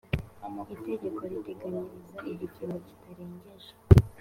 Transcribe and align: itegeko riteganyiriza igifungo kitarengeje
itegeko 0.75 1.21
riteganyiriza 1.31 2.19
igifungo 2.31 2.77
kitarengeje 2.85 3.71